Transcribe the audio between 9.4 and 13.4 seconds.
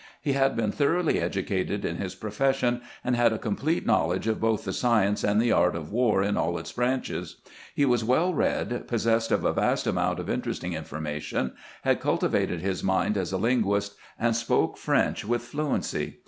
a vast amount of interesting information, had cultivated his mind as a